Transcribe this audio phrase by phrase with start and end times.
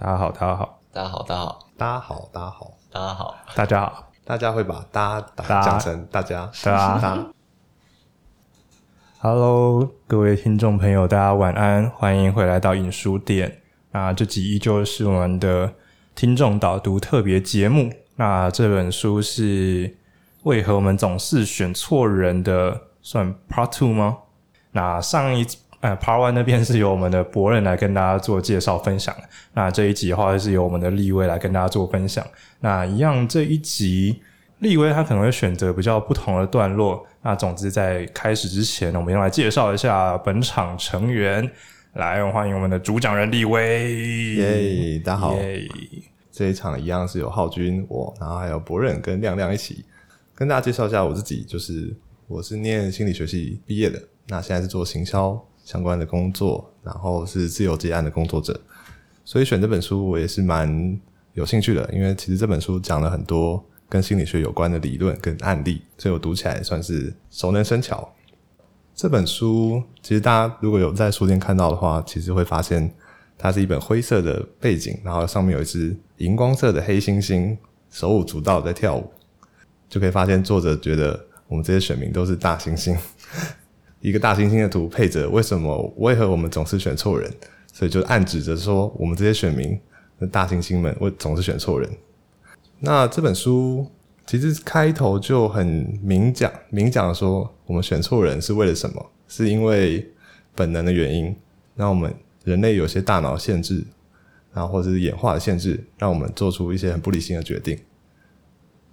[0.00, 5.26] 大家好，大家好，大家好，大家好，大家好，大家好，大家好，大家好，大家会把“大家”
[5.60, 7.26] 讲成“大家”，大家
[9.18, 13.60] ，Hello，各位听众朋友，大家晚安，欢迎回来到影书店。
[13.90, 15.74] 那这集依旧是我们的
[16.14, 17.92] 听众导读特别节目。
[18.14, 19.96] 那这本书是
[20.44, 24.18] 为何我们总是选错人的，算 Part Two 吗？
[24.70, 25.44] 那上一。
[25.80, 29.14] 呃，Part One 那边是由我们的博任来跟大家做介绍分享。
[29.54, 32.26] 那这一集的话，是由我们的立威来跟大家做分享。
[32.60, 34.20] 那一样，这一集
[34.58, 37.06] 立威他可能会选择比较不同的段落。
[37.22, 41.48] 那总之，在开始之前呢，我们先来介绍一下本场成员。
[41.94, 44.34] 来，欢迎我们的主讲人立威。
[44.34, 45.36] 耶，大家好。
[46.32, 49.84] 这一场一样是有浩君我，然后还有博任跟亮亮一起
[50.34, 51.42] 跟大家介绍一下我自己。
[51.42, 55.40] 就是我是念心理学系毕业的，那现在是做行销。
[55.68, 58.58] 相关的工作，然后是自由接案的工作者，
[59.22, 60.98] 所以选这本书我也是蛮
[61.34, 68.10] 有兴趣的，因为其实这本书讲了很多跟心理学有关的理论跟案例，所以我读起来算是熟能生巧。
[68.94, 72.90] 这本书其实大家如果有在书店看到的话，其实会发现
[73.36, 77.54] 它是一本灰色的背景，然后上面有一只荧光色的黑猩猩
[77.90, 79.12] 手舞足蹈在跳舞，
[79.86, 82.96] 就可以发现作者觉得我们这些选民都是大猩猩。
[84.00, 87.32] 一个大猩猩的图配着为什么为何我们总是选错人，
[87.72, 89.78] 所以就暗指着说我们这些选民
[90.18, 91.90] 的大猩猩们为总是选错人。
[92.80, 93.90] 那这本书
[94.26, 99.10] 其实开头就很明讲明讲说我们选错人是为了什么？
[99.26, 100.08] 是因为
[100.54, 101.34] 本能的原因，
[101.74, 103.84] 让我们人类有些大脑限制，
[104.52, 107.78] 然后或者是演化的限制，让我们做出一些很不理性的决定。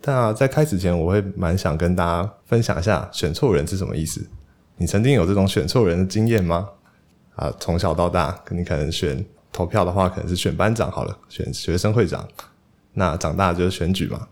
[0.02, 4.28] 但啊，在开始前，我会蛮想跟大家分享一下选错人是什么意思。
[4.78, 6.70] 你曾经有这种选错人的经验吗？
[7.36, 12.28] 啊，从小到大，你可能选投票的话，可能是选班长好了，选学生会长。
[12.94, 14.28] 那长大就是选举嘛。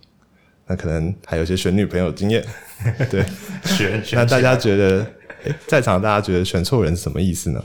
[0.68, 2.46] 那可能还有些选女朋友经验。
[3.12, 3.26] 对，
[3.66, 4.18] 选选。
[4.18, 5.06] 那大家觉得，
[5.44, 7.64] 欸，在场大家觉得选错人是什么意思呢？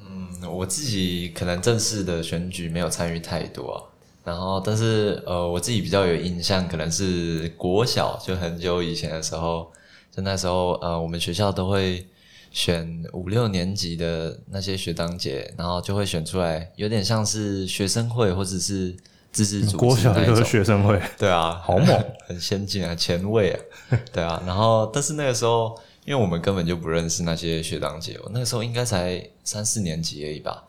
[0.00, 3.78] 嗯，我自己可能正式的选举没有参与太多啊。
[4.24, 9.70] 然后，但是呃，我自己比较有印象，可能是国小就很久以前的时候，
[10.10, 12.04] 就那时候呃，我们学校都会。
[12.52, 18.94] 选五六年级的那些学长姐，然后就会选出来，有点像是学生会或者是
[19.32, 19.76] 自治组织。
[19.78, 23.60] 国小就是学生会，对啊，好猛， 很先进啊，前卫啊，
[24.12, 24.42] 对啊。
[24.46, 25.74] 然后，但是那个时候，
[26.04, 30.62] 因为我们根本就不认识那些学长姐，我那个时候应该才三四年级而已吧。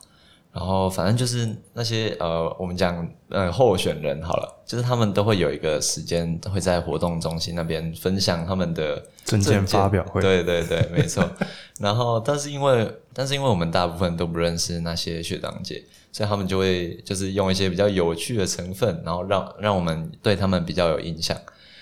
[0.54, 10.22] 然后反正就是那些呃，我们讲呃候选人好了，就是他们都会有一个时间会在活动中心那边分享他们的证件发表会。
[10.22, 11.28] 对对对，没错。
[11.82, 21.36] 然后但是因为但是因为我们大部分都不认识那些学长姐，所以他们就会就是用一些比较有趣的成分，然后让让我们对他们比较有印象。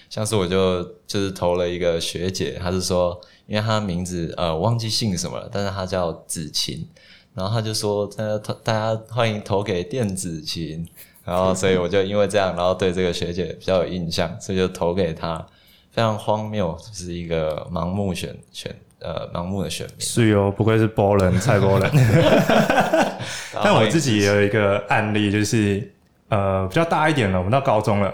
[0.09, 6.87] 像是我就就是投了一个学姐，她是说，因为她名字呃忘记姓什么了，但是她叫子晴。
[7.33, 10.87] 然后他就说：“大家投，大家欢迎投给电子琴。”
[11.23, 15.45] 然后，所以我就因为这样，然后对这个学姐比较有印象，所以就投给她。
[15.91, 19.95] 非常荒谬，就是一个盲目选选呃盲目的选民。
[19.99, 21.91] 是哦，不愧是波人蔡波人。
[23.61, 25.93] 但我自己也有一个案例，就是
[26.29, 28.07] 呃比较大一点了，我们到高中了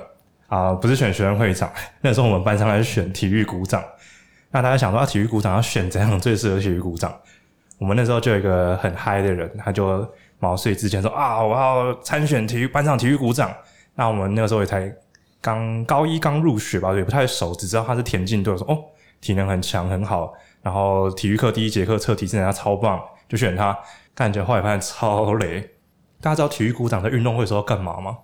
[0.47, 3.83] 啊、呃，不是选学生会长， 那时候我们班上来选体育股长。
[4.49, 7.15] 那大家想说，啊，体育股长要选怎样最适合体育股长？
[7.77, 10.07] 我们那时候就有一个很嗨的人，他就
[10.39, 13.53] 毛遂自荐说啊，我要参选体育班上体育股长。
[13.95, 14.91] 那我们那个时候也才
[15.41, 18.77] 刚高一刚入学吧，也不太熟，只知道他是田径队，说哦，
[19.21, 23.77] 体能很强很好，然后体育课第一节课测体质人家超棒，就选他。
[24.13, 25.61] 感觉后来发现超雷。
[26.19, 28.17] 大家知道体育股长在运动会时候干嘛吗？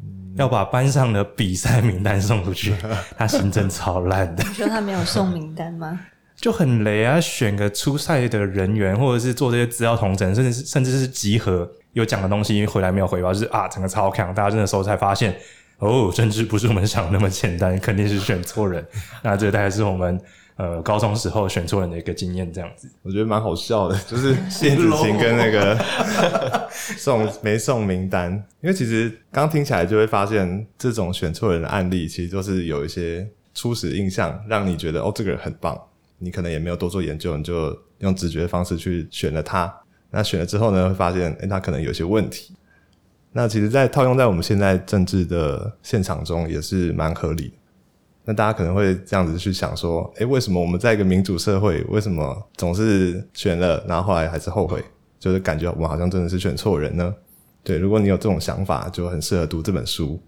[0.00, 2.74] 嗯、要把班上的比赛名单送出去。
[3.16, 4.42] 他行政超烂的。
[4.42, 6.00] 你说他没有送名单吗？
[6.44, 7.18] 就很雷啊！
[7.18, 14.34] 选个初赛的人员，或者是做这些资料同整，甚至是甚至是集合有讲的东西回来没有回报，就是啊，整个超强。
[14.34, 15.34] 大家真的时候才发现，
[15.78, 18.86] 哦，政治不是我们想的那么简单，肯定是选错人。
[19.24, 20.20] 那这大概是我们
[20.56, 22.90] 呃高中时候选错人的一个经验，这样子。
[23.00, 25.82] 我觉得蛮好笑的， 就是谢子晴跟那个
[26.98, 28.30] 送没送名单，
[28.60, 35.80] 因为其实刚听起来就会发现，这种选错人的案例，其实都是有一些初始印象，让你觉得哦，这个人很棒。
[36.18, 39.72] 你可能也没有多做研究，你就用直觉的方式去选了他。
[40.10, 42.54] 那选了之后呢，会发现，诶，他可能有些问题。
[43.32, 47.54] 那其实，在套用在我们现在政治的现场中，也是蛮合理的。
[48.24, 54.82] 那大家可能会这样子去想说，诶，为什么我们在一个民主社会，为什么总是选了，然后后来还是后悔？
[55.18, 57.14] 就是感觉我们好像真的是选错人呢？
[57.62, 60.22] 对，如果你有这种想法，就很适合读这本书。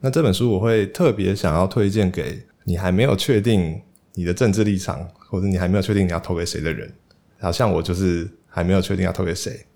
[0.00, 3.80] 那这本书我会特别想要推荐给你还没有确定
[4.14, 6.92] 你的政治立场，或者你还没有确定你要投给谁的人。
[7.40, 9.66] 好像我就是还没有确定要投给谁，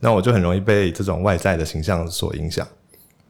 [0.00, 2.66] 那我就很容易被这种外在的形象所影响。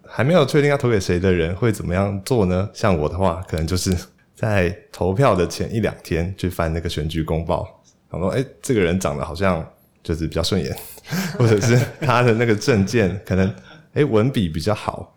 [0.06, 2.68] 还没有确定要投给谁的人会怎么样做呢？
[2.72, 3.96] 像我的话，可能就是
[4.34, 9.64] 在投票的前一两天去翻那个选举公报，然后说：“诶，这个人长得好像
[10.02, 10.76] 就是比较顺眼，
[11.38, 13.52] 或者是他的那个证件可能
[13.94, 15.16] 诶文笔比较好。”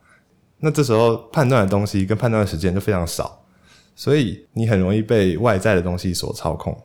[0.59, 3.45] 那这时候判断的东西跟判断的时间就非常少，
[3.97, 6.77] 所以你很容易被外在的东西所操控。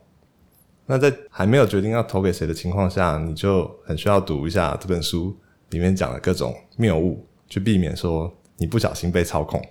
[0.87, 5.33] 那在还没有决定要投给谁的情况下，你就很需要读一下这本书
[5.69, 9.63] 里面讲的各种谬误，去避免说你不小心被操控。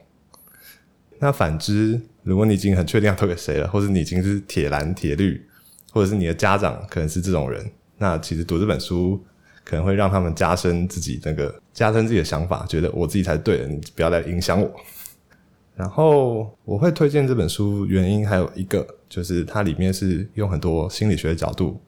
[1.19, 5.45] 那反之，如果你已经很确定要投给谁了，或者你已经是铁蓝铁绿，
[5.91, 7.69] 或者是你的家长可能是这种人，
[7.99, 9.23] 那其实读这本书
[9.65, 14.73] 可能会让他们加深自己那个加深自己的想法，觉得我自己才是对的，你不要来影响我。
[15.75, 21.81] 然后我会推荐这本书，原因还有一个，就是它里面是用很多心理学的角度，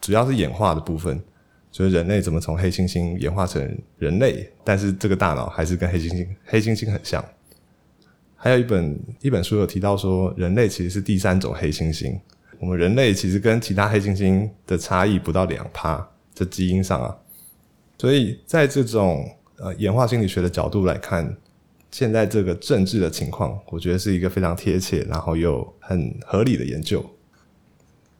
[0.00, 1.22] 主要是演化的部分，
[1.70, 3.62] 就是人类怎么从黑猩猩演化成
[3.96, 7.24] 人类，但是这个大脑还是跟黑猩猩黑猩猩很像。
[8.34, 12.18] 还有一本一本书有提到说，人类其实是第三种黑猩猩，
[12.58, 17.16] 我们人类其实跟其他黑猩猩的差异不到两趴，这基因上啊，
[17.98, 19.24] 所以在这种
[19.58, 21.36] 呃演化心理学的角度来看。
[21.90, 27.04] 现在这个政治的情况，我觉得是一个非常贴切，然后又很合理的研究。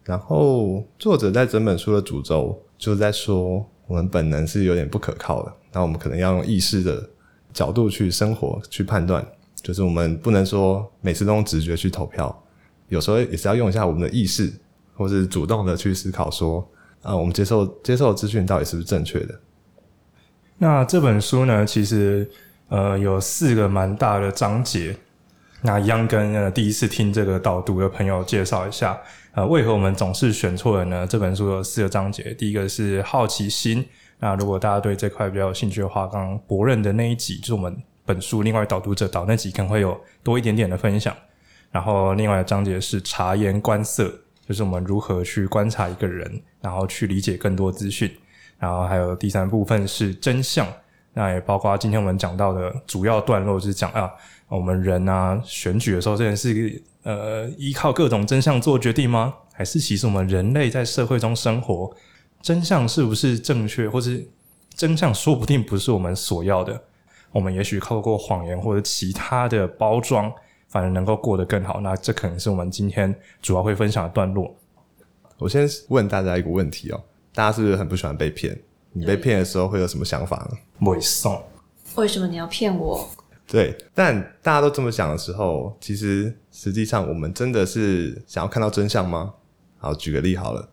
[0.05, 7.07] 然后作者在整本书的主轴就在说，我们本能是有点不可靠的，那我们可能要用意识的
[7.53, 9.23] 角度去生活、去判断，
[9.63, 12.45] 就是我们不能说每次都用直觉去投票，
[12.89, 14.51] 有时候也是要用一下我们的意识，
[14.95, 16.67] 或是主动的去思考说，
[17.03, 19.39] 啊，我们接受接受资讯到底是不是正确的？
[20.57, 22.29] 那这本书呢，其实。
[22.69, 24.95] 呃，有四个蛮大的章节，
[25.63, 28.99] 那一样跟呃第一次听这个导读的朋友介绍一下，
[29.33, 31.07] 呃，为何我们总是选错人呢？
[31.07, 33.87] 这本书有四个章节，第一个是好奇心。
[34.19, 37.75] 那如果大家对这块比较有兴趣的话，刚刚博任的那一集，就是我们
[38.05, 41.15] 本书另外导读者导那集，可能会有多一点点的分享。
[41.71, 44.13] 然后另外的章节是察言观色，
[44.47, 48.11] 就是我们如何去观察一个人，然后去理解更多资讯。
[48.59, 50.67] 然后还有第三部分是真相。
[51.19, 54.09] 那也包括今天我们讲到的主要段落，就是讲啊，
[54.47, 59.35] 我们人啊选举的时候，这件事呃依靠各种真相做决定吗？
[59.53, 61.93] 还是其实我们人类在社会中生活，
[62.41, 64.25] 真相是不是正确，或是
[64.77, 66.81] 真相说不定不是我们所要的？
[67.33, 70.33] 我们也许透过谎言或者其他的包装，
[70.69, 71.81] 反而能够过得更好。
[71.81, 73.13] 那这可能是我们今天
[73.43, 74.55] 主要会分享的段落。
[75.39, 77.03] 我先问大家一个问题哦，
[77.35, 78.57] 大家是不是很不喜欢被骗？
[78.93, 80.59] 你被骗的时候会有什么想法呢？
[80.79, 81.43] 没送。
[81.97, 83.09] 为什么你要骗我？
[83.47, 89.35] 对，但大家都这么想的时候，其实实际上我们真的是想要看到真相吗？
[89.79, 90.69] 好，举个例好了，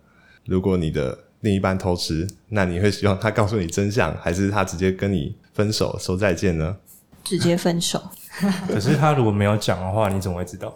[0.46, 6.76] 如果你的另一半偷吃，那你会希望他告诉你真相，还是他直接跟你分手说再见呢？
[7.24, 8.02] 直接分手。
[8.68, 10.74] 可是他如果没有讲的话，你怎么会知道？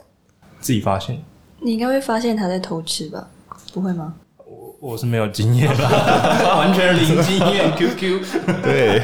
[0.62, 1.22] 自己发现？
[1.60, 3.30] 你应该会发现他在偷吃吧？
[3.74, 4.16] 不会吗？
[4.82, 7.72] 我是没有经验啦， 完全零经验。
[7.76, 8.22] QQ，
[8.64, 9.04] 对，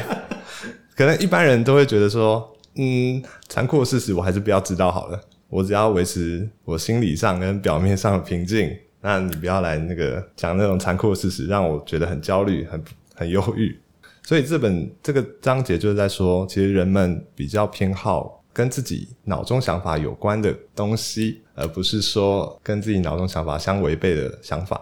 [0.94, 5.20] 可能一般人都会觉得说，嗯，残酷的事实我还是不要知道好了。
[5.48, 12.82] 我只要维持我心理上跟表面上的平静，那你不要来那个讲那种残酷的事实，让我觉得很焦虑、很
[13.14, 13.78] 很忧郁。
[14.22, 24.80] 所以这本这个章节就是在说，其实人们比较偏好跟自己脑中想法有关的东西，而不是说跟自己脑中想法相违背的想法。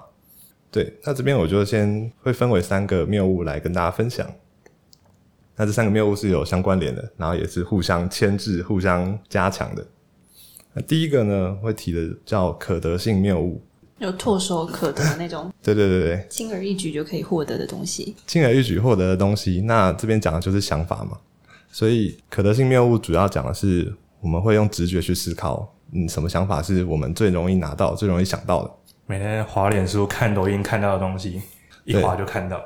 [0.75, 4.29] 对，那这边我就先会分为三个谬误来跟大家分享。
[5.55, 9.87] 那这三个谬误是有相关联的，然后也是互相牵制、互相加强的。
[10.73, 13.63] 那第一个呢，会提的叫可得性谬误，
[13.99, 15.49] 有唾手可得的那种。
[15.63, 18.17] 对对对对，轻而易举就可以获得的东西。
[18.27, 21.17] 轻而易举获得的东西，那这边讲的就是想法嘛。
[21.71, 28.71] 所以可得性谬误主要讲的是，我们会用直觉去思考，嗯，什么想法是我们最容易拿到、最容易想到的。
[29.07, 31.43] 每天滑脸书、看抖音看到的东西，
[31.85, 32.59] 一滑就看到。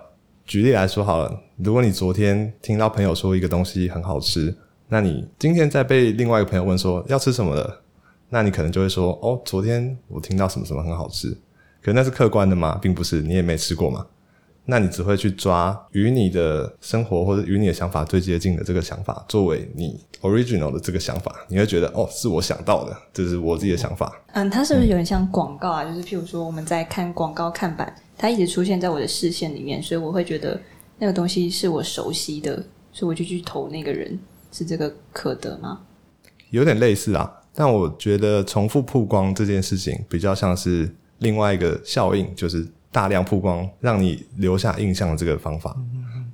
[0.47, 4.57] 举例来说好了，如果你昨天听到朋友说一个东西很好吃，
[4.89, 7.81] 那你今天再被另外一个朋友问说要吃什么的，
[8.29, 11.37] 那你可能就会说：“哦，昨天我听到什么什么很好吃。”
[11.83, 12.79] 可那是客观的吗？
[12.81, 14.07] 并不是，你也没吃过嘛。
[14.71, 24.15] 那你只会去抓与你的生活或者与你的想法最接近的这个想法，作为你 original 的这个想法，你会觉得哦，是我想到的，这是我自己的想法。
[24.35, 25.85] 嗯，它是不是有点像广告啊？
[25.85, 30.61] 嗯、就是譬如说我们在看广告看板，它一直出现在我的视线里面，所以我会觉得
[30.99, 34.19] 那个东西是我熟悉的，所以我就去投那个人，
[34.53, 35.81] 是这个可得吗？
[36.51, 45.77] 有点类似啊，但我觉得重复曝光这件事情比较像是另外一个效应，就是大量曝光让你留下印象的这个方法。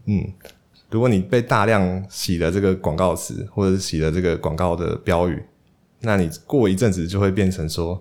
[0.06, 0.26] 嗯，
[0.90, 5.42] 如果你被大量洗了这个广告词，或者是洗了这个广告的标语，
[6.00, 8.00] 那你过一阵子就会变成说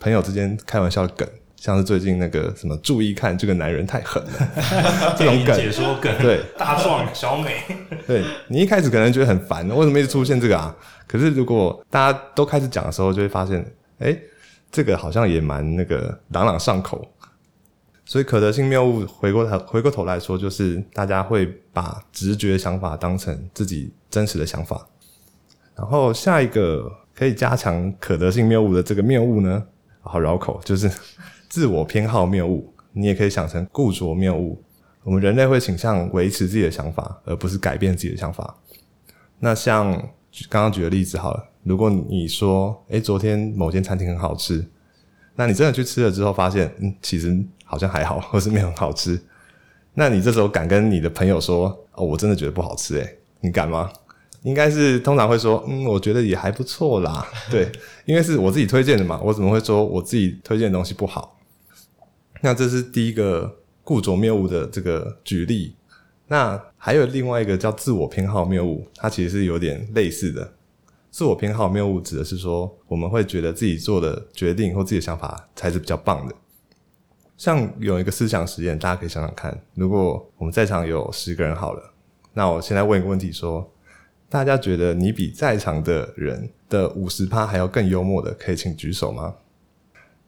[0.00, 1.28] 朋友之间开玩笑的梗。
[1.54, 7.62] 像是最近那个什么，注意看这个男人太狠了， 这种梗解说梗，对，大壮小美，
[8.04, 10.74] 对，你一开始可能觉得很烦，为什么一直出现这个啊？
[11.06, 13.64] 可是如果大家都开始讲的时候，就会发现，
[14.00, 14.18] 哎，
[14.72, 17.08] 这个好像也蛮那个朗朗上口。
[18.12, 24.86] 所以可得性谬误，回过头回过头来说，就是大家会把直觉想法当成自己真实的想法。
[25.74, 29.64] 然后下一个可以加强可得性谬误的这个谬误呢，
[30.02, 30.90] 好绕口，就是。
[31.48, 34.62] 自我偏好谬误，你也可以想成固着谬误。
[35.04, 38.56] 我们人类会倾向维持自己的想法，而不是改变自己的想法。
[39.38, 39.90] 那像
[40.50, 44.66] 刚刚举的例子好了，如果你说，诶，昨天某间餐厅很好吃，
[45.34, 47.38] 那你真的去吃了之后，发现，嗯，其实
[47.72, 49.18] 好像还好， 或是没有很好吃。
[49.94, 53.90] 那你这时候敢跟你的朋友说，哦，我真的觉得不好吃，诶，你敢吗？
[54.42, 57.26] 应该是通常会说，嗯，我觉得也还不错啦。
[57.50, 57.72] 对，
[58.04, 61.38] 因为是我自己推荐的嘛，我怎么会说我自己推荐的东西不好？
[62.42, 65.74] 那这是第一个固着谬误的这个举例。
[66.28, 70.52] 那还有另外一个叫自我偏好谬误，它其实是有点类似的。
[71.10, 76.34] 自我偏好谬误指的是说，我们会觉得自己做的决定或自己的想法才是比较棒的。
[77.36, 81.92] 像有一个思想实验，大家可以想想看，如果我们在场有十个人好了，
[82.32, 83.72] 那我现在问一个问题说，
[84.28, 89.34] 大家觉得你比在场的人的五十趴还要更幽默的，可以请举手吗？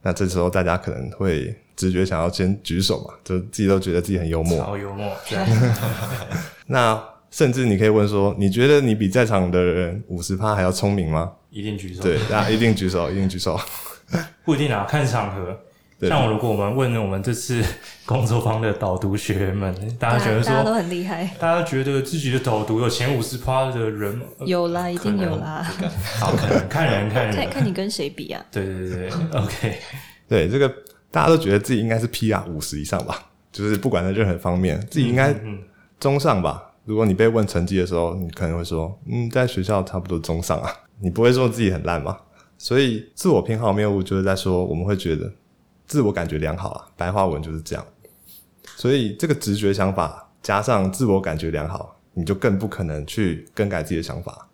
[0.02, 1.56] 那这时候大家可能会。
[1.76, 5.12] 直觉想要先举手嘛，就自己都觉得自己很幽默，超幽默。
[6.68, 11.32] 那甚至你可以问说，你觉得你比在场的人五十趴还要聪明吗？
[11.50, 12.00] 一定举手。
[12.00, 13.58] 对，大家一定举手，一定举手。
[14.46, 15.58] 不一定啊，看场合。
[16.00, 17.62] 像我如果我们问我们这次
[18.04, 25.66] 工作坊的导读学员们，大家觉得说大家都很厉害，大家觉得自己的导读有前五十趴的人有啦，一定有啦。
[26.18, 28.44] 好，可能看人看人，看看你跟谁比啊？
[28.52, 29.76] 对对对， OK，
[30.28, 30.72] 对这个。
[31.10, 35.32] 大家都觉得自己应该是 PR 五十以上吧，就是不管在任何方面，自己应该
[36.00, 36.60] 中上吧。
[36.84, 42.18] 如果你被问成绩的时候，你可能会说，嗯，在学校差不多中上啊，你不会说自己很烂嘛。
[42.58, 45.32] 所以自我偏好谬误就是在说，我们会觉得
[45.86, 47.86] 自我感觉良好啊，白话文就是这样。
[48.76, 54.48] 所以这个直觉想法加上自我感觉良好，你就更不可能去更改自己的想法。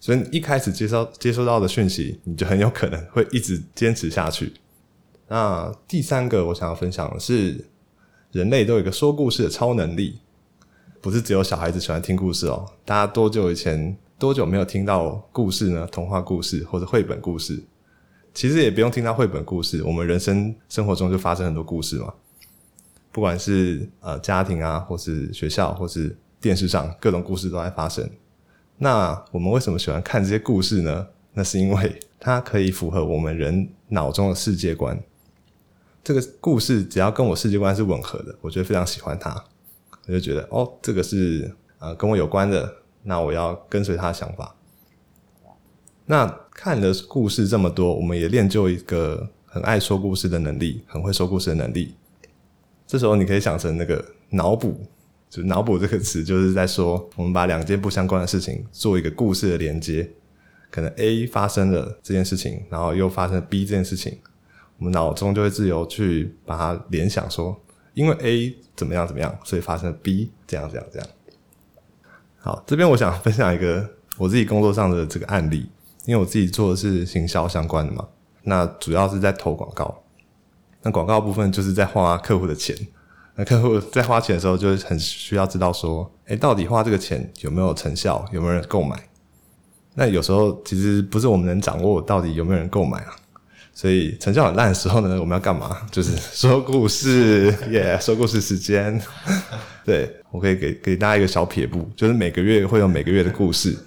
[0.00, 4.52] 所以一开始接收接收到的讯息，你就很有可能会一直坚持下去。
[5.26, 7.66] 那第三个我想要分享的是，
[8.30, 10.20] 人类都有一个说故事的超能力，
[11.00, 12.64] 不是只有小孩子喜欢听故事哦。
[12.84, 15.86] 大家多久以前多久没有听到故事呢？
[15.90, 17.62] 童话故事或者绘本故事，
[18.34, 22.14] 其实也不用听到绘本故事，我们人生生活中就发生很多故事嘛。
[23.10, 28.08] 不管是呃家庭啊，或是学校，或是电视上，各种故事都在发生。
[28.76, 31.08] 那我们为什么喜欢看这些故事呢？
[31.32, 35.00] 那是因为它可以符合我们人脑中的世界观。
[36.04, 39.44] 这个故事只要跟我世界观是吻合的，我就非常喜欢它。
[40.06, 44.54] 我就觉得哦，这个是呃跟我有关的，那我要跟随他的想法。
[46.10, 51.94] 那看的故事这么多，我们也练就一个很爱说故事的能力，很会说故事的能力。
[52.86, 54.80] 这时候你可以想成那个脑补，
[55.28, 60.10] 就脑补这个词，就是在说我们把两件不相关的事情做一个故事的连接，
[60.70, 64.18] 可能 A 发生了这件事情，然后又发生 B 这件事情。
[64.78, 67.54] 我们脑中就会自由去把它联想说，
[67.92, 71.08] 因为 A 怎么样怎么样，所以发生了 B 这样这样这样。
[72.38, 73.86] 好，这边我想分享一个
[74.16, 75.68] 我自己工作上的这个案例，
[76.08, 78.08] 因为我自己做的是行销相关的嘛，
[78.44, 79.94] 那主要是在投广告，
[80.80, 82.74] 那广告部分就是在花客户的钱，
[83.34, 88.98] 那客户在花钱的时候就很需要知道说，诶，到底花这个钱有没有成效，有没有人购买？
[89.96, 93.14] 那有时候其实不是我们能掌握到底有没有人购买啊。
[93.78, 95.82] 所以成效很烂的时候呢，我们要干嘛？
[95.92, 98.04] 就是说故事，耶、 yeah！
[98.04, 99.00] 说故事时间。
[99.86, 103.78] 对，我可以给给大家一个小撇步，就是每个月会有每个月的故事。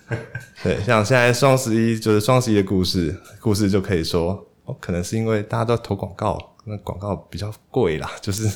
[0.63, 8.50] 对，像现在双十一就是双十一的故事，故事就可以说，哦，可能是因为大家都投广告，那广告比较贵啦，就是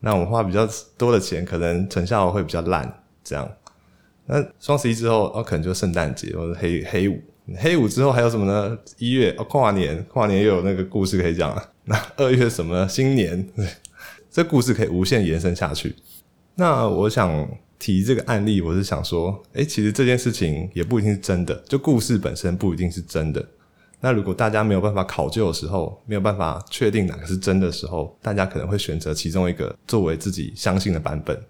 [0.00, 3.48] 那我们花比较多的钱，可能成效会比较烂，这样。
[4.26, 7.22] 那双十一之后，哦，可能就圣诞节或者黑黑五。
[7.56, 8.78] 黑五之后还有什么呢？
[8.98, 11.70] 一月哦，跨年，跨年又有那个故事可以讲了。
[11.84, 12.86] 那二月什么？
[12.86, 13.48] 新年，
[14.30, 15.94] 这故事可以无限延伸下去。
[16.56, 23.44] 那我想提这个案例，我是想说，诶，其实这件事情也不一定是真的，就故事本身不一定是真的。
[24.00, 31.40] 那如果大家没有办法考究的时候，没有办法确定哪个是真的时候，大家可能会选择其中一个作为自己相信的版本。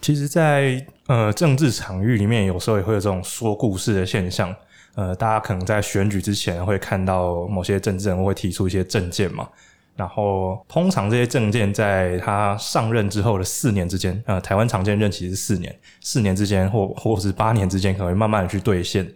[0.00, 4.54] 其实在，在呃政治场域里面，有时候也会有这种说故事的现象。
[4.94, 9.48] 呃，大家可能在选举之前会看到某些政治人物会提出一些政见嘛，
[9.96, 19.10] 然后通常这些政见在他上任之后的四年之间，呃，台湾常见任期是四年，四年之间或或是八年之间，可能会慢慢的去兑现。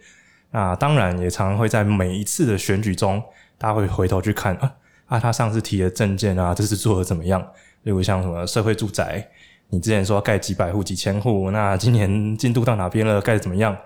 [0.50, 3.23] 那当然也常常会在每一次的选举中，
[3.56, 4.75] 大家会回头去看啊
[5.06, 7.40] 啊，他上次提的政见啊，这次做的怎么样？
[7.82, 9.25] 例如像什么社会住宅，
[9.68, 13.20] 你之前说盖几百户、几千户，那今年进度到哪边了？
[13.20, 13.76] 盖得怎么样？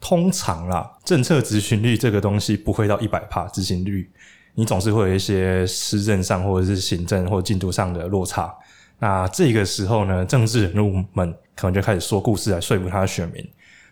[0.00, 4.10] 通常啦，政策执行率这个东西不会到一百帕执行率，
[4.54, 8.54] 你总是会有一些施政上或者是行政或进度上的落差。
[8.98, 13.46] 那这个时候呢，政治人物们可能就开始说故事来说服他的选民。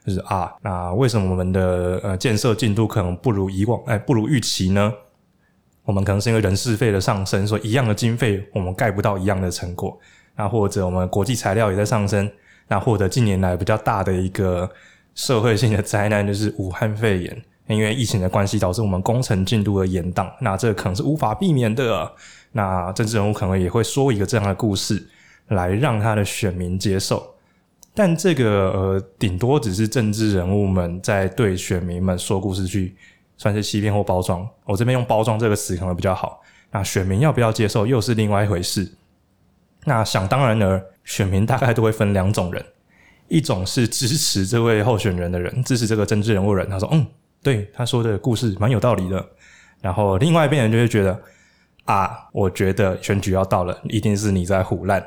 [0.06, 4.92] 就是啊，那为什么我们的呃建设进度可能不如以往，哎，不如预期呢？
[5.82, 9.98] 我们可能是因为人事费的上升，所以一样的经费我们盖不到一样的成果。
[10.36, 12.30] 那或者我们国际材料也在上升，
[12.68, 14.70] 那或者近年来比较大的一个
[15.16, 22.12] 社会性的灾难就是武汉肺炎，因为疫情的关系导致我们工程进度的延宕，那这可能是无法避免的。
[22.52, 25.08] 那政治人物可能也会说一个这样的故事
[25.48, 27.34] 来让他的选民接受。
[27.94, 32.94] 但这个呃，顶多只是政治人物们在对选民们说故事去，
[33.38, 34.46] 算是欺骗或包装。
[34.64, 36.42] 我这边用“包装”这个词可能比较好。
[36.70, 38.86] 那选民要不要接受，又是另外一回事。
[39.84, 42.62] 那想当然尔，选民大概都会分两种人：
[43.28, 47.06] 一种是支持这位候选人的人，支持这个政治人物人，他说：“嗯，
[47.42, 49.26] 对，他说的故事蛮有道理的。”
[49.82, 51.20] 然后另外一边人就会觉得
[51.84, 55.04] ：“啊，我觉得选举要到了，一定是你在胡乱。”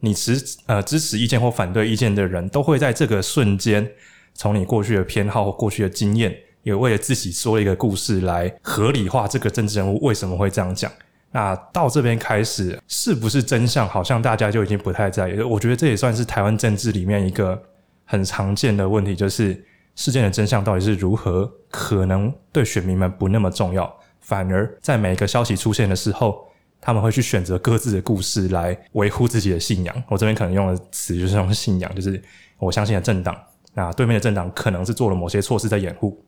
[0.00, 3.90] 你持呃支持意见或反对意见的人都会在这个瞬间，
[4.34, 10.92] 从你过去的偏好或过去的经验，也为了自己说一个故事来合理化这个政治人物为什么会这样讲。
[11.30, 13.88] 那到这边开始，是不是真相？
[13.88, 15.40] 好像大家就已经不太在意。
[15.40, 17.60] 我觉得这也算是台湾政治里面一个
[18.04, 26.44] 很常见的问题，就是事件的真相到底是如何，可能对选民们不那么重要，反而在每一个消息出现的时候。
[26.78, 30.04] 他们会去选择各自的故事来维护自己的信仰。
[30.08, 32.22] 我这边可能用的词就是用信仰，就是
[32.58, 33.36] 我相信的政党。
[33.72, 36.22] 那对面的政党可能是做了某些措施在掩护。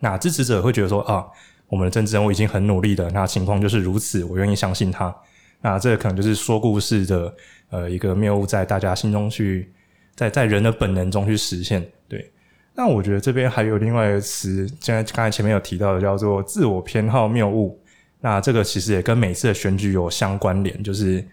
[0.00, 1.24] 那支持者会觉得说啊，
[1.72, 5.14] 我们的政治人物已经很努力的，那情况就是如此，我愿意相信他。
[5.62, 7.34] 那这个可能就是说故事的
[7.70, 9.72] 呃一个谬误，在大家心中去，
[10.14, 11.82] 在在人的本能中去实现。
[12.06, 12.30] 对。
[12.74, 17.80] 那我觉得这边还有另外一个词，现在刚才前面有提到的，叫做自我偏好谬误。
[18.20, 21.26] 那这个其实也跟每次的选举有相关联，就是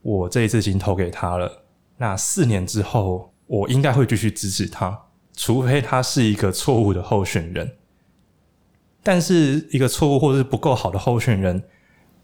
[0.00, 1.64] 我这一次已经投给他了，
[1.98, 4.98] 那四年之后我应该会继续支持他，
[5.36, 7.70] 除非他是一个错误的候选人。
[9.02, 11.62] 但是一个错误或者是不够好的候选人，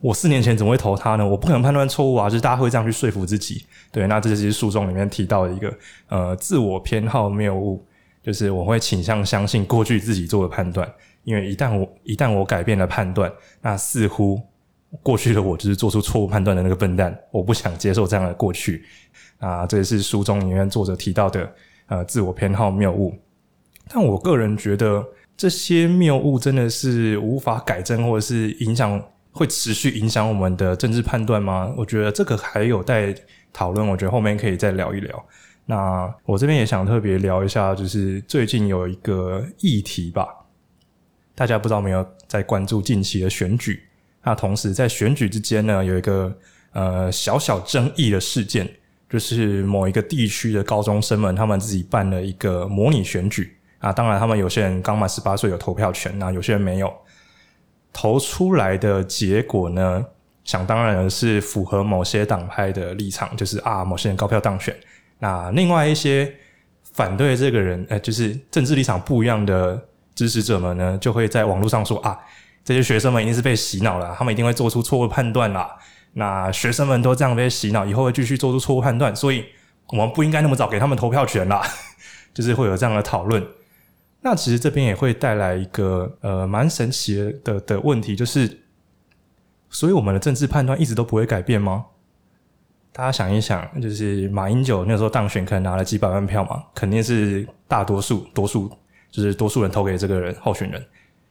[0.00, 1.26] 我四年前怎么会投他呢？
[1.26, 3.64] 我不可能判断错误啊，就是大家会这样去说服自己。
[3.90, 5.76] 对，那这就是书中里面提到的一个
[6.08, 7.84] 呃自我偏好谬误，
[8.22, 10.88] 就是我会倾向相信过去自己做的判断。
[11.24, 14.40] 因为一旦我一旦我改变了判断，那似乎
[15.02, 17.18] 过去的我就是做出错误判断的那个笨蛋。
[17.30, 18.84] 我不想接受这样的过去
[19.38, 21.52] 啊，这也是书中里面作者提到的
[21.88, 23.14] 呃自我偏好谬误。
[23.88, 25.04] 但我个人觉得
[25.38, 31.72] 这些谬误真的是无法改正，或者是影响会持续影响我们的政治判断吗？
[31.76, 33.14] 我觉得这个还有待
[33.52, 33.86] 讨论。
[33.86, 35.26] 我觉得后面可以再聊一聊。
[35.64, 40.26] 那我这边也想特别聊一下，就是最近有一个议题吧。
[41.36, 43.80] 大家不知道没有在关注近期的选举？
[44.24, 46.36] 那同时在选举之间呢，有一个
[46.72, 48.68] 呃小小争议的事件，
[49.08, 53.92] 就是某一个地区的高中生们他们自己办了一个模拟选举啊。
[53.92, 56.92] 当然，他们有些人刚满十八岁有投票权，那有些人没有。
[57.92, 60.04] 投出来的结果呢，
[60.44, 64.76] 想当然是符合某些党派的立场，就是啊某些人高票当选。
[65.18, 66.32] 那另外一些
[66.92, 69.80] 反对这个人，呃，就是政治立场不一样的。
[70.18, 72.18] 支持者们呢，就会在网络上说啊，
[72.64, 75.70] 这些学生们一定是被洗脑了，他们一定会做出错误判断啦。
[76.14, 79.44] 那学生们都这样被洗脑，以后会继续做出错误判断，所以
[79.90, 81.62] 我们不应该那么早给他们投票权啦。
[82.34, 83.46] 就是会有这样的讨论。
[84.20, 88.60] 那其实这边也会带来一个呃蛮神奇的的问题，就是
[89.70, 91.86] 所以我们的政治判断一直都不会改变吗？
[92.92, 98.70] 大家想一想，就是马英九那时候当选，可能拿了几百万票嘛，肯定是大多数多数。
[99.10, 100.86] 就是多数人投给这个人候选人，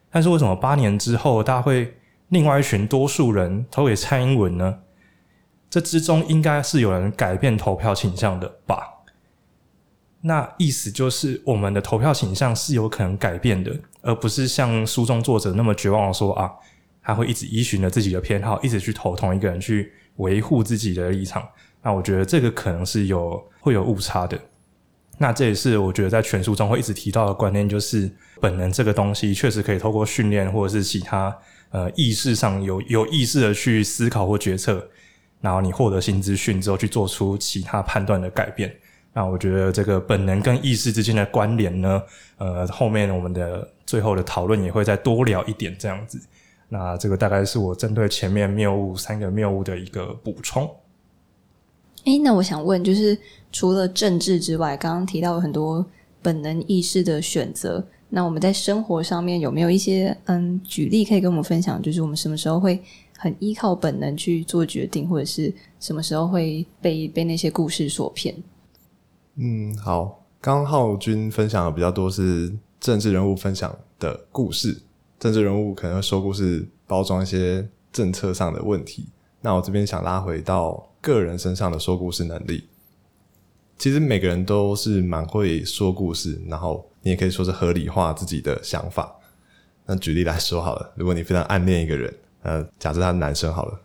[0.09, 1.95] 但是为什么八年之后，大家会
[2.29, 4.79] 另外一群多数人投给蔡英文呢？
[5.69, 8.79] 这之中应该是有人改变投票倾向的吧？
[10.21, 16.51] 那意思就是，我们的投票倾向是有可能改变的，而不是像书中作者那么绝望的说啊，
[17.01, 21.47] 他会一直依循着自己的偏好，一直去投同一个人，去维护自己的立场。
[21.83, 24.37] 那我觉得这个可能是有会有误差的。
[25.19, 31.35] 那这也是我觉得在全书中会一直提到的观念，就是本能这个东西确实可以透过训练或者是其他
[31.69, 34.87] 呃意识上有有意识的去思考或决策，
[35.41, 38.75] 然后你获得新资讯之后去做出其他判断的改变。
[39.17, 41.99] 那我觉得这个本能跟意识之间的关联呢，
[42.37, 46.21] 呃，后面我们的最后的讨论也会再多聊一点这样子。
[46.69, 50.69] 那这个大概是我针对前面谬误三个谬误的一个补充。
[52.05, 53.17] 诶，那我想问，就是
[53.51, 55.83] 除了政治之外，刚刚提到很多
[56.21, 61.81] 本能意识的选择，那我们在生活上面有没有一些嗯举例可以跟我们分享？
[61.81, 62.79] 就是我们什么时候会
[63.17, 68.35] 很依靠本能去做决定，或者是什么时候会被被那些故事所骗？
[69.37, 70.23] 嗯，好。
[70.39, 74.79] 刚浩君分享的比较多是政治人物分享的故事，
[75.19, 79.07] 政治人物可能会说故事，包装一些政策上的问题。
[79.41, 82.67] 那我这边想拉回到个人身上的说故事能力。
[83.77, 89.13] 其实每个人都是蛮会说故事，然后你也可以说是合理化自己的想法。
[89.85, 93.79] 那举例来说好了，如果你非常暗恋一个人，呃，假设他是男生好了，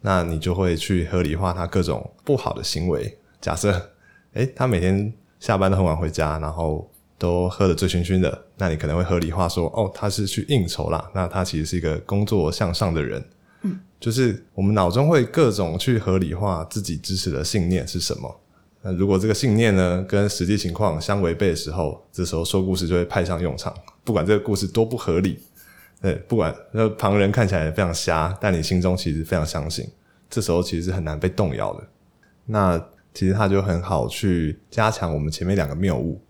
[0.00, 3.16] 那你就会去合理化他各种不好的行为。
[3.40, 3.91] 假设。
[4.34, 8.46] 诶，他每天下班都很晚回家，然后都喝得醉醺醺的。
[8.56, 11.10] 那你可能会合理化说，哦，他是去应酬啦。
[11.14, 13.22] 那他其实是一个工作向上的人。
[13.62, 18.40] 嗯，就是我们脑中会各种去合理化自己支持的信念是什么。
[18.80, 23.74] 那如果这个信念呢，跟实际情况相违背的时候，这时候说故事就会派上用场。
[24.02, 25.38] 不管这个故事多不合理，
[26.00, 29.86] 对，不管那旁人看起来非常瞎，但你心中其实非常相信。
[30.30, 31.86] 这时候其实是很难被动摇的。
[32.46, 32.82] 那。
[33.14, 36.20] 其实它就很好去加强我们前面两个谬误，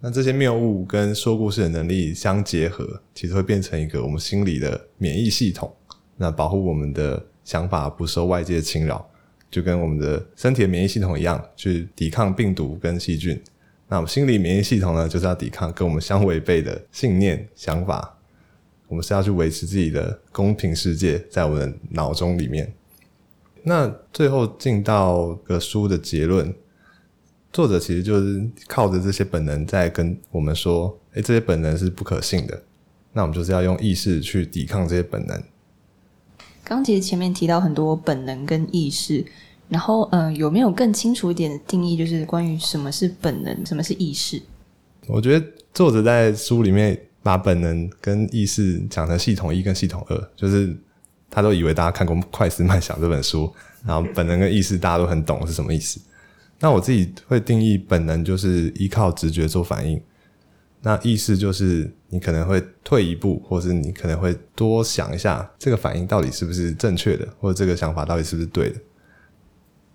[0.00, 5.72] 那这些谬误跟说故事的能力相结合，其实会变成一个我们心理的免疫系统，
[6.16, 9.08] 那保护我们的想法不受外界侵扰，
[9.50, 13.40] 就跟我们的身体的免疫系统一样，去抵抗病毒跟细菌。
[13.88, 18.18] 那我们心理免疫系统呢，就是要抵抗跟我们相违背的信念、想法。
[18.88, 22.72] 我们是要去维持自己的公平世界，在我们的脑中里面。
[23.64, 26.52] 那最后进到个书的结论，
[27.52, 32.60] 作者其实就是靠着这些本能在跟我们说：“哎，这些本能是不可信的。”
[33.14, 35.40] 那我们就是要用意识去抵抗这些本能。
[36.64, 39.24] 刚其实前面提到很多本能跟意识，
[39.68, 41.96] 然后嗯、呃，有没有更清楚一点的定义？
[41.96, 44.42] 就是关于什么是本能，什么是意识？
[45.06, 50.76] 我觉得作者在书里面把本能跟意识讲成系统一跟系统二，就是。
[51.34, 53.50] 他都以为大家看过《快思慢想》这本书，
[53.86, 55.98] 然后本能跟意识大家都很懂是什么意思。
[56.60, 60.00] 那我自己会定义本能就是依靠直觉做反应，
[60.82, 68.78] 那意识就是你可能会退一步，或是你可能会多想一下这个反应到底是不是正确的，或者这个想法到底是不是对的。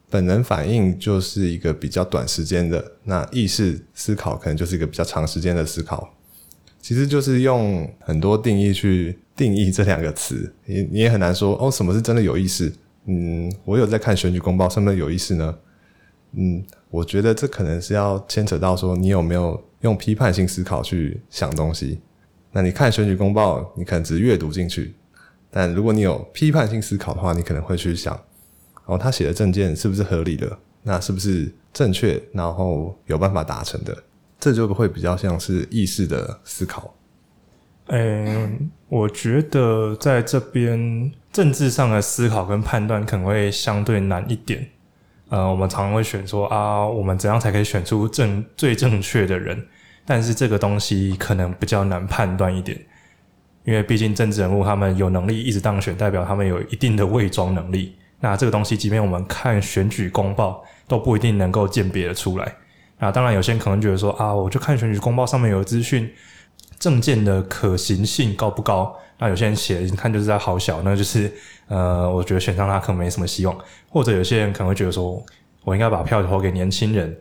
[0.10, 6.14] 本能反应就是一个比较短时间的，那意识思考可能就是一个比较长时间的思考。
[6.82, 9.20] 其实就是用很多定义去。
[9.38, 12.74] 定义这两个词，你你也很难说哦，什么是真的有意识？
[13.06, 15.58] 嗯，我有在看选举公报，什么有意识呢？
[16.34, 22.02] 嗯，我觉得这可能是要牵扯到说，你有没有用批判性思考去想东西？
[22.52, 24.96] 那你看选举公报，你可能只是阅读进去，
[25.50, 28.20] 但如果你有批判性思考的话，你可能会去想，
[28.86, 30.58] 哦，他写的政见是不是合理的？
[30.84, 32.22] 那是不是正确？
[32.34, 33.96] 然后有办法达成的？
[34.40, 36.94] 这就会比较像是意识的思考。
[37.88, 44.68] 嗯，我觉得在这边政治上的思考跟判断可能会相对难一点。
[45.30, 49.66] 呃，我们常常会选说啊，我们怎样才可以选出正最正确的人？
[50.06, 52.78] 但是这个东西可能比较难判断一点，
[53.64, 57.96] 因为毕竟政治人物他们有能力一直当选，代表他们有一定的伪装能力。
[58.20, 62.54] 那这个东西，即便我们看选举公报，都不一定能够鉴别得出来。
[63.00, 66.10] 那，当然有些人可能觉得说啊，我就看选举公报上面有资讯。
[66.80, 68.96] 政见的可行性高不高？
[69.20, 71.32] 那有些人写，一看就是在好小，那就是
[71.68, 73.58] 呃，我觉得选上他可能没什么希望。
[73.90, 75.24] 或者有些人可能会觉得说，
[75.64, 77.18] 我应该把票投给年轻人，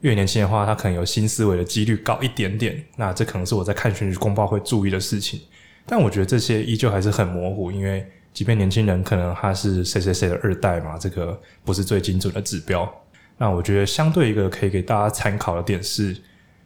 [0.00, 2.84] 越年轻的话，他可能有新思维的几率高一点点。
[2.96, 5.40] 那这可能是我在看选举公报会注意的事情。
[5.86, 12.86] 但我觉得这些依旧还是很模糊，因为即便年轻人可能他是谁谁谁的二代嘛，这个不是最精准的指标。
[13.38, 16.14] 那我觉得相对一个可以给大家参考的点是。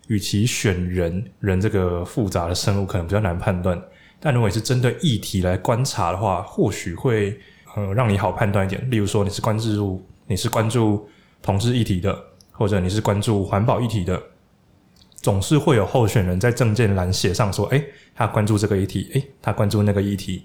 [0.08, 3.80] 与其选人，人这个复杂的生物可能比较难判断，
[4.20, 7.38] 但如果你是针对议题来观察的话，或许会
[7.74, 8.90] 呃让你好判断一点。
[8.90, 11.08] 例如说，你是关注你是关注
[11.40, 12.16] 同志议题的，
[12.50, 14.22] 或者你是关注环保议题的，
[15.16, 17.84] 总是会有候选人在证件栏写上说：“诶，
[18.14, 20.44] 他关注这个议题，诶，他关注那个议题。”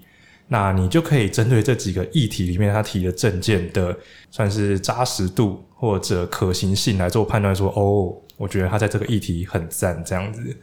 [0.50, 3.94] 那你就可以针对这几个议题里面他提的证件的，
[4.30, 10.56] 算是扎实度或者可行性来做判断，说：“哦，我觉得他在这个议题很赞。”这样子。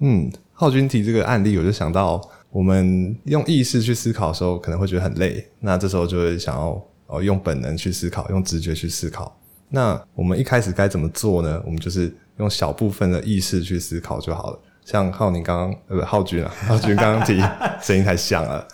[0.00, 5.46] 嗯，浩君提这个案例，我就想到，我们用意识去思考的时候，可能会觉得很累。
[5.60, 9.38] 那这时候就会想要哦，用本能去思考，用直觉去思考。
[9.68, 11.62] 那我们一开始该怎么做呢？
[11.64, 14.60] 我们就是用小部分的意识去思考就好了。
[14.84, 17.40] 像浩宁刚刚呃不，浩君啊， 浩君刚刚提
[17.80, 18.66] 声音太像了。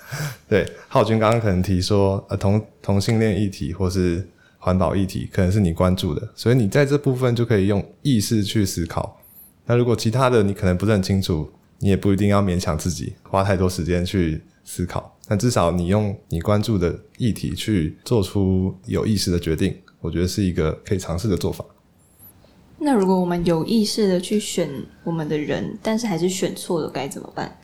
[0.48, 4.26] 对，浩君刚刚可能提说呃同同性恋议题或是
[4.60, 9.18] 环保议题，可能是你关注的，所以你在这部分就可以用意识去思考。
[9.66, 15.16] 那如果其他的你可能不是很清楚，你也不一定要勉强自己花太多时间去思考。
[15.26, 21.64] 但至少你用你关注的议题去做出有意识的决定，我觉得是一个可以尝试的做法。
[22.78, 24.68] 那如果我们有意识的去选
[25.04, 27.56] 我们的人，但是还是选错了，该怎么办？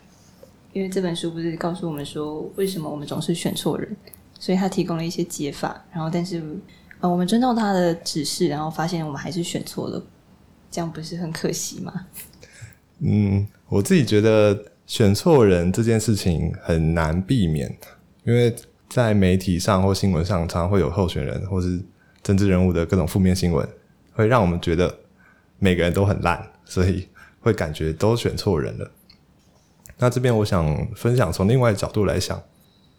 [0.73, 3.97] 因为这本书不是告诉我们说，为什么我们总是选错人，
[4.39, 5.83] 所以他提供了一些解法。
[5.91, 6.41] 然后，但是
[6.99, 10.03] 呃，我们遵照他的指示，然后发现我们还是选错了。
[10.69, 12.07] 这样不是很可惜吗？
[12.99, 17.75] 嗯，我自己觉得选错人这件事情很难避免，
[18.23, 18.53] 因为
[18.89, 21.79] 在媒体上或新闻上，常常会有候选人或是
[22.21, 23.67] 政治人物的各种负面新闻，
[24.13, 24.93] 会让我们觉得
[25.59, 27.07] 每个人都很烂，所以
[27.39, 28.91] 会感觉都选错人了。
[29.97, 32.41] 那这边我想分享从另外角度来想，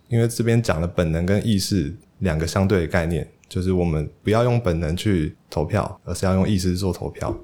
[0.09, 7.35] 因为这边讲的本能跟意识两个相对的概念，就是我们不要用本能去投票，而是要用意识做投票。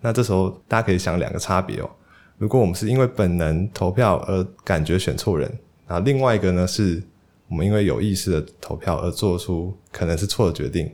[0.00, 1.90] 那这时候大家可以想两个差别哦。
[2.36, 5.52] 如果我们是因为本能投票而感觉选错人，
[5.88, 7.02] 那另外一个呢，是
[7.48, 10.88] 我们因为有意识的投票而做出可能是错的决定，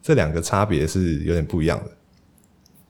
[0.00, 1.90] 这两个差别是有点不一样的。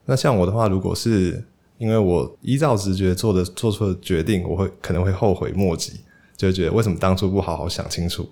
[0.05, 1.43] 那像我的话，如果是
[1.77, 5.99] 因为我依照直觉做的做出的决定，我会可能会后悔莫及，
[6.37, 8.29] 就觉得为什么当初不好好想清楚。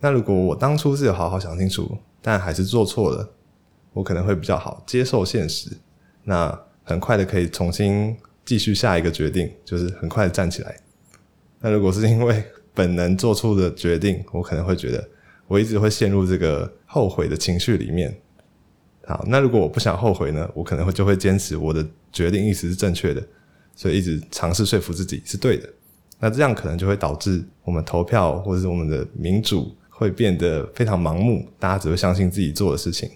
[0.00, 3.30] 那如果我当初是有好好想清楚，但还是做错了，
[3.92, 5.70] 我可能会比较好接受现实。
[6.24, 10.74] 那很快的可以重新继续下一个决定，就是很快的站起来。
[11.60, 15.06] 那如果是因为本能做出的决定，我可能会觉得
[15.46, 18.18] 我一直会陷入这个后悔的情绪里面。
[19.06, 20.48] 好，那如果我不想后悔呢？
[20.54, 23.22] 我可能会就会坚持我的决定意识是正确的，
[23.74, 25.68] 所以一直尝试说服自己是对的。
[26.18, 33.10] 那这样可能就会导致我们投票或者是我们的民主会变得非常盲目，大家只会相信自己做的事情。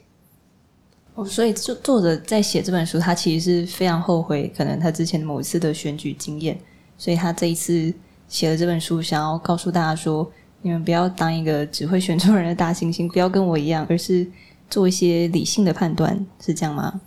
[1.15, 6.61] 哦，所以作作者在写这本书，他其实是非常后悔，可能他之前某一次的选举经验，
[6.99, 7.91] 所以他这一次
[8.29, 14.31] 写了这本书，想要告诉大家说，你们不要当一个只会选错人的大猩猩，不要跟我一样，而是
[14.69, 17.01] 做一些理性的判断，是这样吗？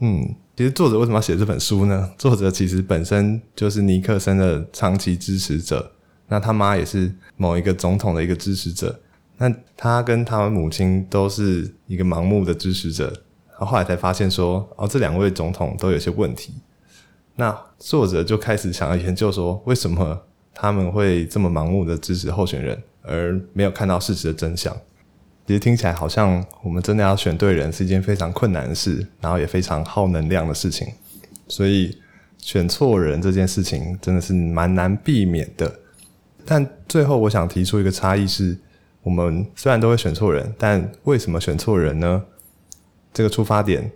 [0.00, 2.10] 嗯，其实作者为什么要写这本书呢？
[2.18, 5.92] 作者其实本身就是尼克森的长期支持者，
[6.28, 9.00] 那他妈也是某一个总统的一个支持者。
[9.38, 13.12] 那他跟他母亲都是一个盲目的支持者，
[13.50, 16.54] 后来才发现说，哦，这两位总统都有些问题。
[17.36, 20.20] 那作者就开始想要研究说，为什么
[20.52, 24.76] 他们会这么盲目的支持候选人，而没有看到事实的真相？
[25.46, 30.88] 其实听起来好像我们真的要选对人是一件非常困难的事，然后也非常耗能量的事情。
[31.46, 31.96] 所以
[32.38, 35.72] 选错人这件事情真的是蛮难避免的。
[36.48, 38.56] 但最后我想提出一个差异是。
[39.00, 42.22] 我们虽然都会选错人，但为什么选错人呢？
[43.14, 43.90] 这个出发点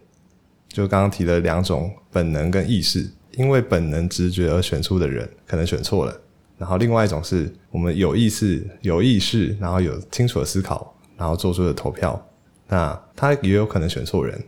[0.69, 6.17] 就刚刚提了两种本能跟意识，因为本能直觉而选出的人可能选错了。
[6.57, 12.25] 然后另外一种是我们有意识、有意识，然后有清楚的思考，然后做出的投票，
[12.69, 14.43] 那他也有可能选错人。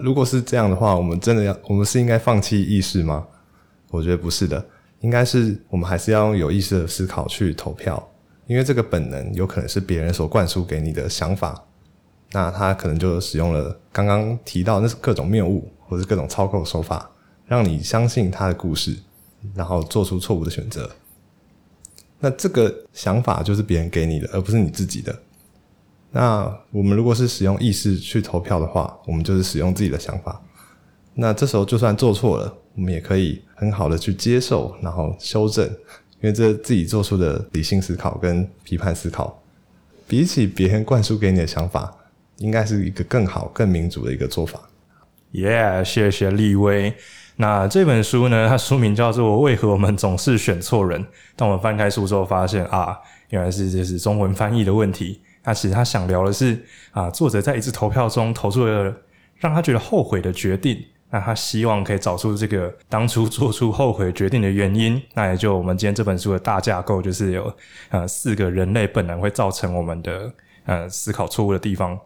[0.00, 3.24] 如果是这样的话，我们真的要，我们是应该放弃意识吗？
[3.90, 4.66] 我觉得不是的，
[5.04, 8.02] 应该是我们还是要用有意识的思考去投票。
[8.46, 11.62] 因为这个本能有可能是别人所灌输给你的想法，
[12.32, 17.10] 那他可能就使用了刚刚提到那是各种谬误或是各种操控手法，
[17.46, 18.96] 让你相信他的故事，
[19.54, 20.90] 然后做出错误的选择。
[22.18, 25.14] 那这个想法就是别人给你的，而不是你自己的。
[26.12, 30.40] 那我们如果是使用意识去投票的话，我们就是使用自己的想法。
[31.14, 35.64] 那这时候就算做错了，我们也可以很好的去接受，然后修正。
[36.20, 39.42] 因为这自己做出的理性思考跟批判思考，
[40.08, 41.94] 比起别人灌输给你的想法，
[42.38, 44.58] 应该是一个更好、更民主的一个做法。
[45.32, 46.94] Yeah，谢谢立威。
[47.36, 51.02] 那这本书呢，它书名叫做《为何我们总是选错人》。
[51.36, 52.96] 当我们翻开书之后，发现啊，
[53.28, 55.20] 原来是这是中文翻译的问题。
[55.42, 58.96] 那其实他想聊的是啊，作者在一次投票中投出了
[59.36, 60.82] 让他觉得后悔的决定。
[61.10, 65.00] 那他希望可以找出这个当初做出后悔决定的原因。
[65.14, 67.54] 那也就我们今天这本书的大架构，就是有
[67.90, 70.32] 呃四个人类本能会造成我们的
[70.64, 71.98] 呃思考错误的地方，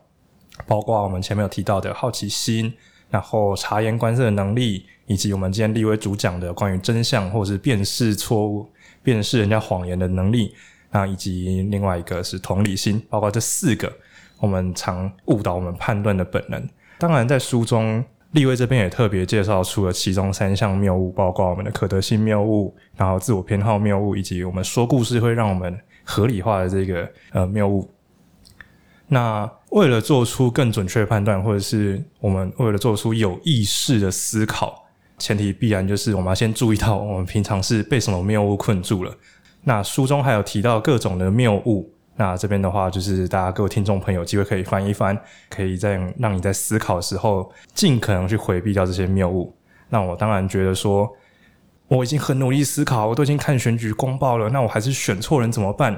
[0.67, 2.73] 包括我们前面有提到的好奇心，
[3.11, 4.87] 然后察言观色的能力。
[5.11, 8.71] 以及我们今天立威主讲的关于真相或者是辨识错误、
[9.03, 10.55] 辨识人家谎言的能力
[10.91, 13.91] 啊，以及另外一个是同理心，包括这四个
[14.39, 16.63] 我们常误导我们判断的本能。
[16.99, 27.91] 当然，在书中立威这边也特别介绍出了其中三项谬误，包括我们的可得性谬误，然后自我偏好谬误，以及我们说故事会让我们合理化的这个呃谬误。
[29.07, 34.85] 那为了做出更准确的判断，或者是我们为了做出有意识的思考。
[35.19, 39.12] 前提必然就是我们要先注意到，我们平常是被什么谬误困住了。
[39.64, 45.17] 那书中还有提到各种的谬误，那这边的话就是大家各位听众朋友机会可以翻一翻，
[45.49, 49.55] 可以在让你在思考的时候尽可能去回避掉这些谬误。
[49.89, 51.09] 那我当然觉得说，
[51.87, 55.97] 我已经很努力思考，我都已经看选举公报了，那我还是选错人怎么办？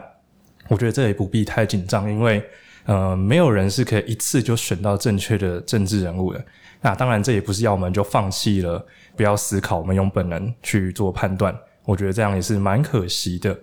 [0.68, 2.44] 我觉得这也不必太紧张，因为
[2.84, 6.44] 呃，没有人是可以一次就选到正确的政治人物的。
[6.82, 8.84] 那当然，这也不是要我们就放弃了，
[9.16, 11.58] 不要思考，我们用本能去做判断。
[11.86, 13.58] 我觉得这样也是蛮可惜的。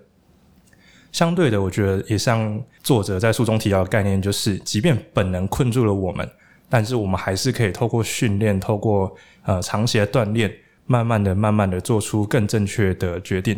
[1.12, 6.28] 相对的，我觉得也像作者在书中提到的概念，就是即便本能困住了我们，
[6.68, 10.52] 但是我们还是可以透过训练，透过呃长期的锻炼，
[10.86, 13.54] 慢慢的、慢慢的做出更正确的决定。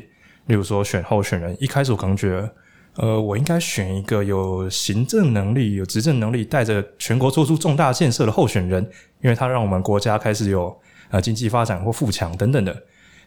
[0.46, 2.50] 例如说，选候选人，一开始我可能觉得。
[2.96, 8.82] 呃，我应该选一个有行政能力、有执政能力、带着全国做出重大建设的候选人，
[9.22, 10.76] 因为他让我们国家开始有
[11.08, 12.76] 呃经济发展或富强等等的。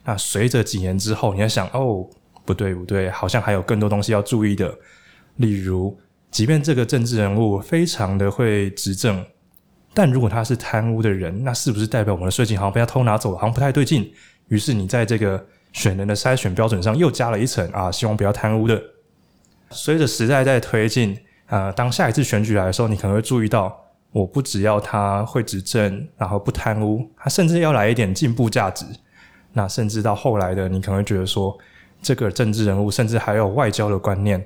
[0.04, 2.06] 那随着几年之后，你要想，哦，
[2.46, 4.74] 不对不对，好像还有更多东西要注意的。
[5.38, 5.98] 例如，
[6.30, 9.26] 即便这个政治人物非常的会执政，
[9.94, 14.12] 但如果他是贪污的人，那是不是代表我们的税金好像被他偷拿走了，好像不太对劲？
[14.50, 18.82] 于是你在这个选人的筛选标准上又加了一层啊，希望不要贪污的。
[19.72, 23.76] 随着时代在推进，呃，当下一次选举来的时候，你可能会注意到，
[24.12, 28.86] 我不只要他会执政，然后不贪污，他甚至要来一点进步价值。
[29.54, 31.58] 那甚至到后来的，你可能会觉得说，
[32.04, 34.46] 这个政治人物甚至还有外交的观念，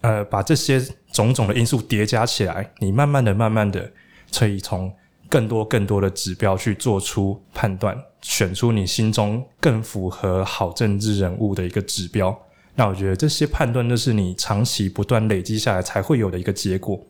[0.00, 3.90] 呃，把这些种种的因素叠加起来，你慢慢的、慢慢的，
[4.36, 4.92] 可以从
[5.28, 12.36] 更多、更多的指标去做出判断，选出你心中更符合好政治人物的一个指标。
[12.74, 17.00] 那我觉得这些判断都是你长期不断累积下来才会有的一个结果。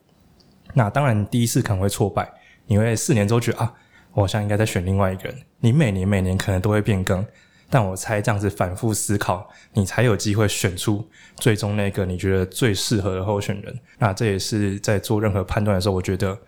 [0.74, 2.31] 那当然，第一次可能会挫败，
[2.66, 3.72] 因为四年之后觉得啊，
[4.12, 5.35] 我好像应该再选另外一个人。
[5.61, 7.24] 你每年每年可能都会变更，
[7.70, 13.78] 但我猜这样子反复思考，你才有机会选出最终那个你觉得最适合的候选人。
[13.98, 16.38] 那这也是在做任何判断的时候，我觉得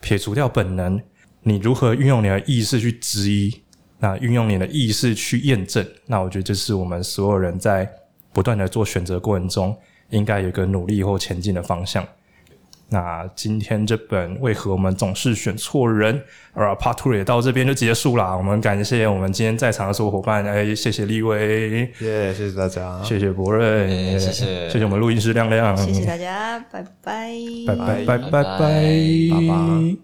[0.00, 1.00] 撇除掉本能，
[1.42, 3.62] 你如何运用你的意识去质疑，
[3.98, 7.90] 那运用你的意识去验证，那我觉得这是我们所有人在。
[8.34, 9.76] 不断的做选择过程中，
[10.08, 12.02] 应该有一个努力或前进的方向。
[12.92, 18.36] 那今天这本为何我们总是选错人，而 Part Two 也到这边就结束了。
[18.36, 27.32] 我们感谢我们今天在场的所有伙伴，哎，谢谢立威，耶，谢谢大家，谢谢博瑞，谢谢，谢谢我们录音师亮亮，谢谢大家，拜拜，
[27.66, 28.44] 拜拜，拜拜，拜
[29.48, 29.96] 拜。